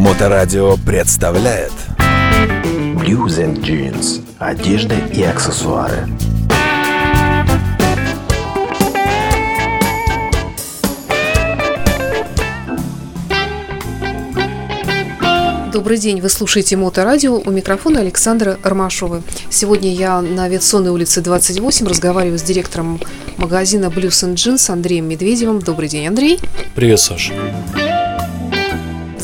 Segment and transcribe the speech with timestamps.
[0.00, 1.72] Моторадио представляет
[2.96, 4.22] Blues and Jeans.
[4.38, 6.08] Одежда и аксессуары.
[15.70, 19.22] Добрый день, вы слушаете Моторадио, у микрофона Александра Ромашова.
[19.50, 23.00] Сегодня я на Авиационной улице 28 разговариваю с директором
[23.36, 25.60] магазина Blues and Jeans Андреем Медведевым.
[25.60, 26.40] Добрый день, Андрей.
[26.74, 27.34] Привет, Саша.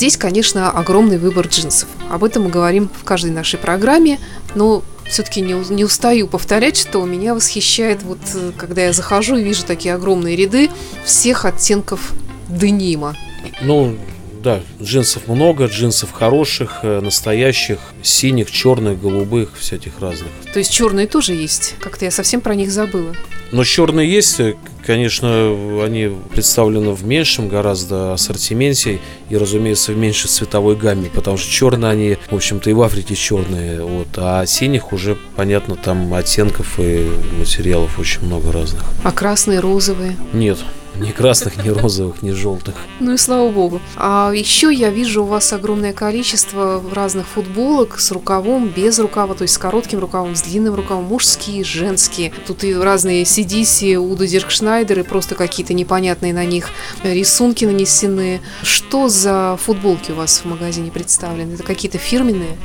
[0.00, 1.86] Здесь, конечно, огромный выбор джинсов.
[2.08, 4.18] Об этом мы говорим в каждой нашей программе,
[4.54, 9.42] но все-таки не, не устаю повторять, что меня восхищает, вот э, когда я захожу и
[9.42, 10.70] вижу такие огромные ряды
[11.04, 12.14] всех оттенков
[12.48, 13.14] денима.
[13.60, 13.98] Ну,
[14.42, 20.28] да, джинсов много, джинсов хороших, э, настоящих, синих, черных, голубых, всяких разных.
[20.52, 21.74] То есть черные тоже есть?
[21.80, 23.14] Как-то я совсем про них забыла.
[23.52, 24.54] Но черные есть, э,
[24.86, 31.50] конечно, они представлены в меньшем гораздо ассортименте и, разумеется, в меньшей цветовой гамме, потому что
[31.50, 36.78] черные они, в общем-то, и в Африке черные, вот, а синих уже, понятно, там оттенков
[36.78, 38.84] и материалов очень много разных.
[39.02, 40.16] А красные, розовые?
[40.32, 40.58] Нет,
[40.96, 42.74] ни красных, ни розовых, ни желтых.
[43.00, 43.80] Ну и слава богу.
[43.96, 49.42] А еще я вижу у вас огромное количество разных футболок с рукавом, без рукава, то
[49.42, 52.32] есть с коротким рукавом, с длинным рукавом, мужские, женские.
[52.46, 56.70] Тут и разные AC/DC, Удо Диркшнайдер и просто какие-то непонятные на них
[57.02, 58.40] рисунки нанесены.
[58.62, 61.54] Что за футболки у вас в магазине представлены?
[61.54, 62.56] Это какие-то фирменные?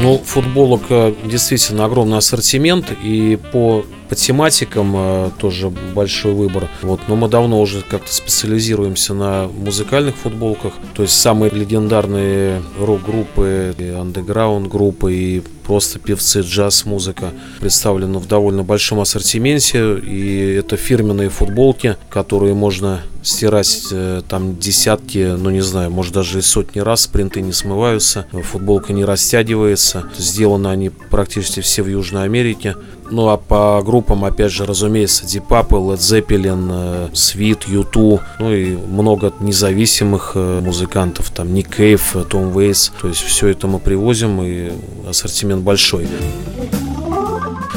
[0.00, 6.68] Ну, футболок э, действительно огромный ассортимент, и по по тематикам э, тоже большой выбор.
[6.82, 10.74] Вот, но мы давно уже как-то специализируемся на музыкальных футболках.
[10.94, 19.98] То есть самые легендарные рок-группы, андеграунд-группы и просто певцы джаз-музыка представлены в довольно большом ассортименте.
[19.98, 26.38] И это фирменные футболки, которые можно стирать э, там десятки, ну не знаю, может даже
[26.38, 30.04] и сотни раз, принты не смываются, футболка не растягивается.
[30.16, 32.76] Сделаны они практически все в Южной Америке.
[33.10, 38.76] Ну а по группам, опять же, разумеется, Deep Purple, Led Zeppelin, Sweet, U2, ну и
[38.76, 44.42] много независимых э, музыкантов, там Ник Кейв, Том Вейс, то есть все это мы привозим
[44.42, 44.72] и
[45.08, 46.08] ассортимент большой.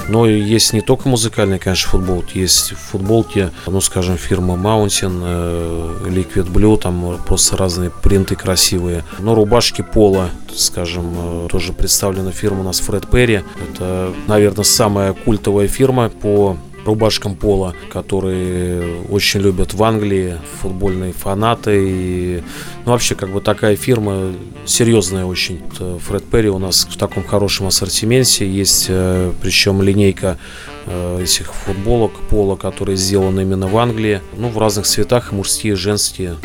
[0.10, 2.38] Но есть не только музыкальные, конечно, футболки.
[2.38, 9.04] Есть футболки, ну, скажем, фирмы Mountain, э, Liquid Blue, там просто разные принты красивые.
[9.20, 13.44] Но рубашки Пола, скажем, э, тоже представлена фирма у нас Фред Перри.
[13.62, 21.86] Это, наверное, самая культовая фирма по рубашкам пола, которые очень любят в Англии футбольные фанаты.
[21.88, 22.44] И,
[22.86, 24.34] ну, вообще, как бы такая фирма
[24.66, 25.62] серьезная очень.
[26.08, 28.50] Фред Перри у нас в таком хорошем ассортименте.
[28.50, 30.38] Есть э, причем линейка
[30.86, 34.22] э, этих футболок пола, которые сделаны именно в Англии.
[34.38, 36.38] Ну, в разных цветах, мужские, женские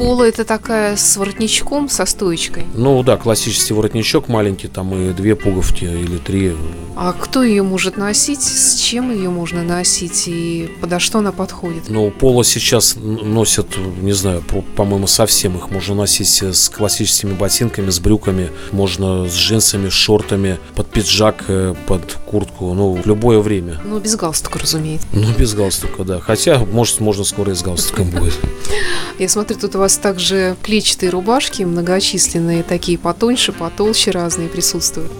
[0.00, 2.64] пола это такая с воротничком, со стоечкой?
[2.74, 6.54] Ну да, классический воротничок маленький, там и две пуговки или три.
[6.96, 8.42] А кто ее может носить?
[8.42, 11.84] С чем ее можно носить и подо что она подходит?
[11.88, 13.68] Ну, пола сейчас носят,
[14.00, 14.42] не знаю,
[14.76, 20.58] по-моему, совсем их можно носить с классическими ботинками, с брюками, можно с джинсами, с шортами,
[20.74, 23.80] под пиджак, э, под куртку, ну, в любое время.
[23.84, 25.06] Ну, без галстука, разумеется.
[25.12, 26.20] Ну, без галстука, да.
[26.20, 28.38] Хотя, может, можно скоро и с галстуком будет.
[29.18, 35.10] Я смотрю, тут у вас также клетчатые рубашки, многочисленные, такие потоньше, потолще разные присутствуют.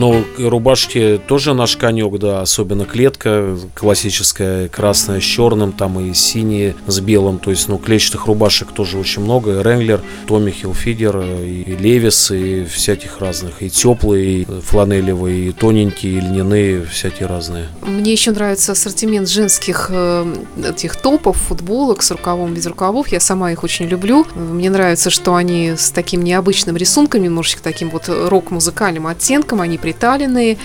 [0.00, 6.74] Ну, рубашки тоже наш конек, да, особенно клетка классическая, красная с черным, там и синие
[6.86, 12.30] с белым, то есть, ну, клетчатых рубашек тоже очень много, Ренглер, Томми Хилфидер, и Левис,
[12.30, 17.68] и всяких разных, и теплые, и фланелевые, и тоненькие, и льняные, всякие разные.
[17.82, 20.34] Мне еще нравится ассортимент женских э,
[20.64, 25.34] этих топов, футболок с рукавом, без рукавов, я сама их очень люблю, мне нравится, что
[25.34, 30.56] они с таким необычным рисунком, немножечко таким вот рок-музыкальным оттенком, они приталенные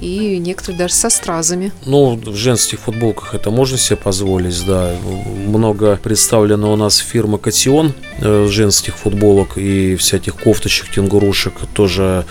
[0.00, 1.72] и некоторые даже со стразами.
[1.86, 4.94] Ну, в женских футболках это можно себе позволить, да.
[5.46, 11.54] Много представлена у нас фирма Катион э, женских футболок и всяких кофточек, кенгурушек.
[11.72, 12.26] Тоже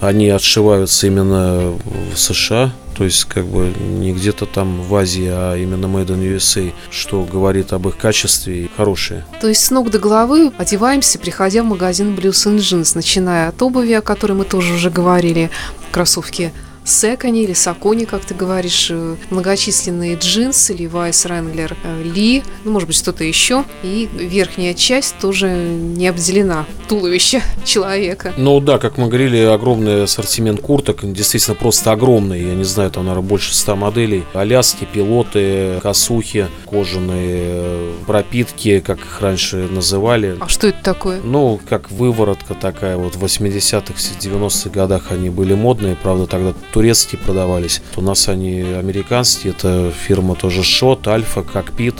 [0.00, 1.72] они отшиваются именно
[2.14, 6.36] в США, то есть как бы не где-то там в Азии, а именно Made in
[6.36, 9.24] USA, что говорит об их качестве хорошие.
[9.40, 13.60] То есть с ног до головы одеваемся, приходя в магазин Blues and Jeans, начиная от
[13.62, 15.50] обуви, о которой мы тоже уже говорили,
[15.90, 16.52] кроссовки
[16.84, 22.88] Секони или Сакони, как ты говоришь, э, многочисленные джинсы, Levi's Wrangler, э, Ли, ну, может
[22.88, 23.64] быть, что-то еще.
[23.82, 28.34] И верхняя часть тоже не обделена туловище человека.
[28.36, 32.42] Ну да, как мы говорили, огромный ассортимент курток, действительно просто огромный.
[32.42, 34.24] Я не знаю, там, наверное, больше 100 моделей.
[34.34, 40.36] Аляски, пилоты, косухи, кожаные э, пропитки, как их раньше называли.
[40.38, 41.20] А что это такое?
[41.22, 47.20] Ну, как выворотка такая, вот в 80-х, 90-х годах они были модные, правда, тогда турецкие
[47.20, 47.80] продавались.
[47.96, 51.94] У нас они американские, это фирма тоже Шот, Альфа, Кокпит.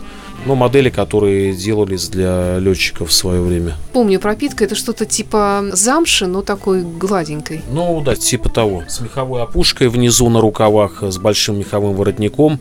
[0.47, 3.77] Ну, модели, которые делались для летчиков в свое время.
[3.93, 7.63] Помню, пропитка это что-то типа замши, но такой гладенькой.
[7.71, 8.83] Ну, да, типа того.
[8.89, 12.59] С меховой опушкой внизу на рукавах, с большим меховым воротником.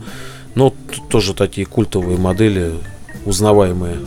[0.54, 0.72] Но
[1.10, 2.74] тоже такие культовые модели,
[3.26, 3.98] узнаваемые.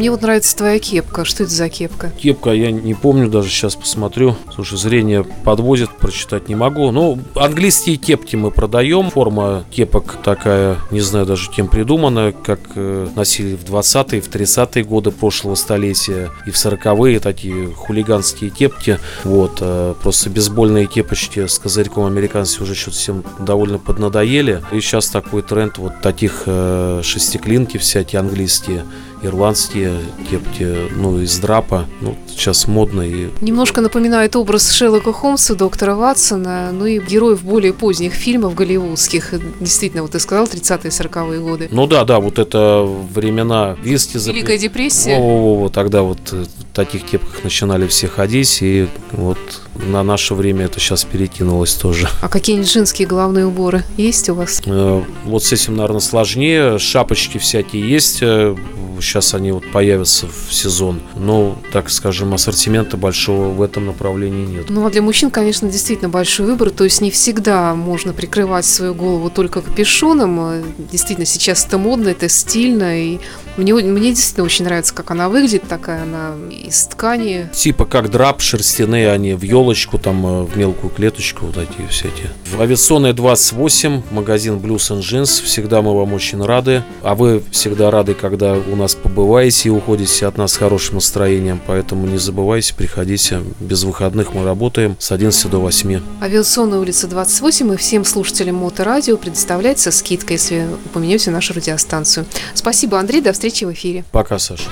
[0.00, 1.26] Мне вот нравится твоя кепка.
[1.26, 2.08] Что это за кепка?
[2.08, 4.34] Кепка, я не помню, даже сейчас посмотрю.
[4.54, 6.90] Слушай, зрение подводит, прочитать не могу.
[6.90, 9.10] Ну, английские кепки мы продаем.
[9.10, 14.84] Форма кепок такая, не знаю даже кем придумана, как э, носили в 20-е, в 30-е
[14.84, 18.98] годы прошлого столетия и в 40-е такие хулиганские кепки.
[19.24, 24.62] Вот, э, просто бейсбольные кепочки с козырьком американцы уже что-то всем довольно поднадоели.
[24.72, 28.86] И сейчас такой тренд вот таких э, шестиклинки всякие английские
[29.22, 29.98] ирландские
[30.30, 31.86] кепки, ну, из драпа.
[32.00, 33.28] Ну, сейчас модно и...
[33.40, 39.34] Немножко напоминает образ Шерлока Холмса, доктора Ватсона, ну и героев более поздних фильмов голливудских.
[39.60, 41.68] Действительно, вот ты сказал, 30-е, 40-е годы.
[41.70, 44.16] Ну да, да, вот это времена виски...
[44.16, 45.18] Великая депрессия.
[45.18, 49.38] Во-во-во, тогда вот э, таких кепках начинали все ходить, и вот
[49.74, 52.08] на наше время это сейчас перекинулось тоже.
[52.20, 54.62] А какие-нибудь женские головные уборы есть у вас?
[54.66, 56.78] Э, вот с этим, наверное, сложнее.
[56.78, 58.18] Шапочки всякие есть.
[58.22, 58.54] Э,
[59.00, 61.00] сейчас они вот появятся в сезон.
[61.16, 64.66] Но, так скажем, ассортимента большого в этом направлении нет.
[64.68, 66.70] Ну, а для мужчин, конечно, действительно большой выбор.
[66.70, 70.62] То есть не всегда можно прикрывать свою голову только капюшоном.
[70.90, 73.00] Действительно, сейчас это модно, это стильно.
[73.00, 73.18] И
[73.60, 75.62] мне, мне действительно очень нравится, как она выглядит.
[75.68, 77.48] Такая она из ткани.
[77.52, 82.30] Типа как драп, шерстяные они в елочку, там э, в мелкую клеточку, вот такие всякие.
[82.46, 85.44] В авиационной 28, магазин Blues and Jeans.
[85.44, 86.82] Всегда мы вам очень рады.
[87.02, 91.60] А вы всегда рады, когда у нас побываете и уходите от нас с хорошим настроением.
[91.66, 93.42] Поэтому не забывайте, приходите.
[93.60, 96.00] Без выходных мы работаем с 11 до 8.
[96.22, 102.26] Авиационная улица 28 и всем слушателям Моторадио предоставляется скидка, если упомянете нашу радиостанцию.
[102.54, 103.20] Спасибо, Андрей.
[103.20, 104.04] До встречи в эфире.
[104.12, 104.68] Пока, Саша.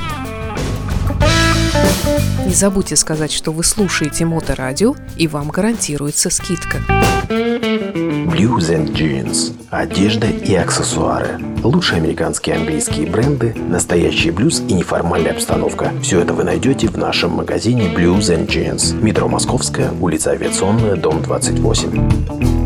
[2.47, 6.79] Не забудьте сказать, что вы слушаете Моторадио, и вам гарантируется скидка.
[7.29, 9.53] Blues and Jeans.
[9.71, 11.39] Одежда и аксессуары.
[11.63, 15.93] Лучшие американские и английские бренды, настоящий блюз и неформальная обстановка.
[16.03, 18.95] Все это вы найдете в нашем магазине Blues and Jeans.
[19.03, 22.58] Метро Московская, улица Авиационная, дом 28.